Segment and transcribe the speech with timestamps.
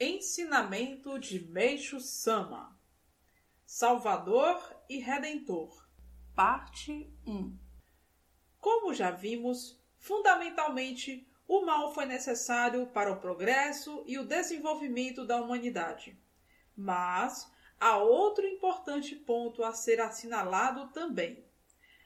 [0.00, 2.78] Ensinamento de Meixo Sama
[3.66, 4.56] Salvador
[4.88, 5.88] e Redentor
[6.36, 7.58] Parte 1
[8.60, 15.42] Como já vimos, fundamentalmente o mal foi necessário para o progresso e o desenvolvimento da
[15.42, 16.16] humanidade.
[16.76, 21.44] Mas há outro importante ponto a ser assinalado também.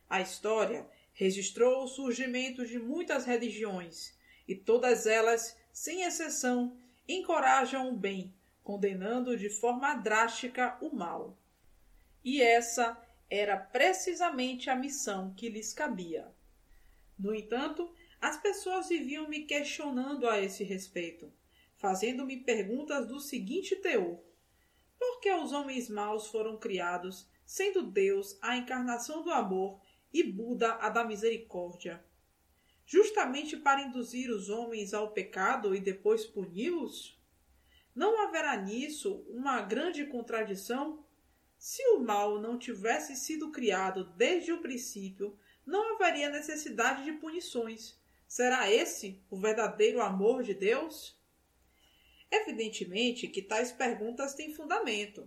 [0.08, 4.18] A história registrou o surgimento de muitas religiões,
[4.48, 11.36] e todas elas, sem exceção, encorajam o bem, condenando de forma drástica o mal.
[12.24, 12.96] E essa
[13.28, 16.32] era precisamente a missão que lhes cabia.
[17.18, 21.32] No entanto, as pessoas viviam me questionando a esse respeito,
[21.76, 24.22] fazendo-me perguntas do seguinte teor:
[24.98, 29.80] Por que os homens maus foram criados, sendo Deus a encarnação do amor
[30.12, 32.04] e Buda a da misericórdia?
[32.92, 37.18] Justamente para induzir os homens ao pecado e depois puni-los?
[37.94, 41.02] Não haverá nisso uma grande contradição?
[41.56, 47.98] Se o mal não tivesse sido criado desde o princípio, não haveria necessidade de punições
[48.28, 51.18] Será esse o verdadeiro amor de Deus?
[52.30, 55.26] Evidentemente que tais perguntas têm fundamento,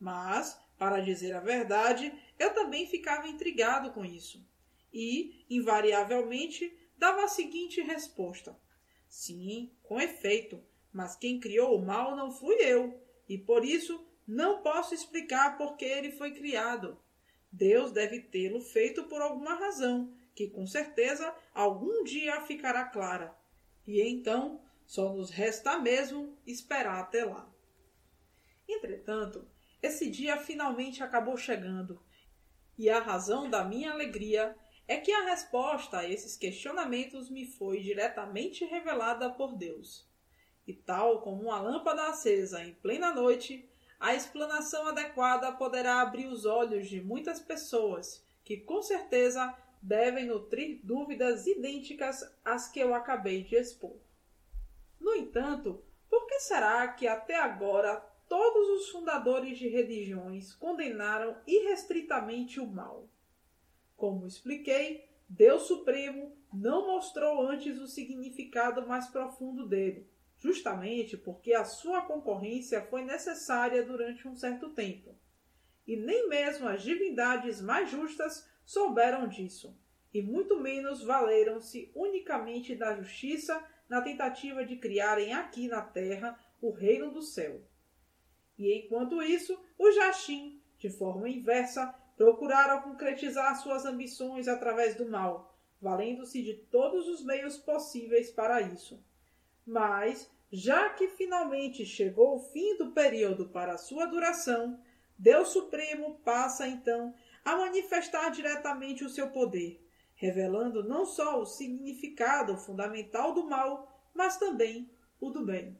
[0.00, 4.42] mas, para dizer a verdade, eu também ficava intrigado com isso
[4.92, 8.56] e, invariavelmente, dava a seguinte resposta:
[9.08, 12.96] Sim, com efeito, mas quem criou o mal não fui eu,
[13.28, 16.96] e por isso não posso explicar por que ele foi criado.
[17.50, 23.36] Deus deve tê-lo feito por alguma razão, que com certeza algum dia ficará clara.
[23.84, 27.52] E então só nos resta mesmo esperar até lá.
[28.68, 29.44] Entretanto,
[29.82, 32.00] esse dia finalmente acabou chegando,
[32.78, 34.56] e a razão da minha alegria
[34.92, 40.06] é que a resposta a esses questionamentos me foi diretamente revelada por Deus.
[40.66, 43.66] E tal como uma lâmpada acesa em plena noite,
[43.98, 50.80] a explanação adequada poderá abrir os olhos de muitas pessoas que com certeza devem nutrir
[50.84, 53.96] dúvidas idênticas às que eu acabei de expor.
[55.00, 57.96] No entanto, por que será que até agora
[58.28, 63.08] todos os fundadores de religiões condenaram irrestritamente o mal?
[63.96, 70.06] Como expliquei, Deus Supremo não mostrou antes o significado mais profundo dele,
[70.38, 75.16] justamente porque a sua concorrência foi necessária durante um certo tempo.
[75.86, 79.76] E nem mesmo as divindades mais justas souberam disso,
[80.12, 86.70] e muito menos valeram-se unicamente da justiça na tentativa de criarem aqui na terra o
[86.70, 87.62] reino do céu.
[88.58, 95.56] E enquanto isso, os Jachim, de forma inversa, procuraram concretizar suas ambições através do mal,
[95.80, 99.02] valendo-se de todos os meios possíveis para isso.
[99.66, 104.80] Mas, já que finalmente chegou o fim do período para sua duração,
[105.18, 107.14] Deus Supremo passa então
[107.44, 109.84] a manifestar diretamente o seu poder,
[110.14, 114.90] revelando não só o significado fundamental do mal, mas também
[115.20, 115.78] o do bem.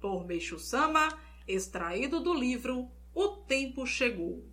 [0.00, 1.08] Por Meixo Sama,
[1.46, 4.44] extraído do livro O Tempo Chegou.